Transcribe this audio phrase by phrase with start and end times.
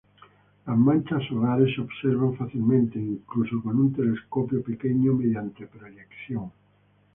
[0.65, 6.51] Las manchas solares se observan fácilmente incluso con un telescopio pequeño mediante proyección.